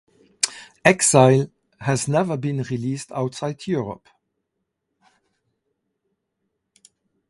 [0.83, 4.09] Exile has never been released outside Europe.